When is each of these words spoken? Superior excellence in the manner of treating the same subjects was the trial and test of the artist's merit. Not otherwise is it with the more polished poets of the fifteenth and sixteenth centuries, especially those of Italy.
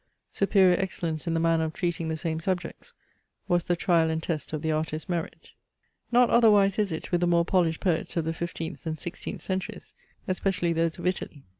Superior 0.31 0.77
excellence 0.79 1.27
in 1.27 1.35
the 1.35 1.39
manner 1.39 1.63
of 1.65 1.73
treating 1.73 2.07
the 2.07 2.17
same 2.17 2.39
subjects 2.39 2.95
was 3.47 3.65
the 3.65 3.75
trial 3.75 4.09
and 4.09 4.23
test 4.23 4.51
of 4.51 4.63
the 4.63 4.71
artist's 4.71 5.07
merit. 5.07 5.51
Not 6.11 6.31
otherwise 6.31 6.79
is 6.79 6.91
it 6.91 7.11
with 7.11 7.21
the 7.21 7.27
more 7.27 7.45
polished 7.45 7.81
poets 7.81 8.17
of 8.17 8.25
the 8.25 8.33
fifteenth 8.33 8.87
and 8.87 8.99
sixteenth 8.99 9.41
centuries, 9.41 9.93
especially 10.27 10.73
those 10.73 10.97
of 10.97 11.05
Italy. 11.05 11.43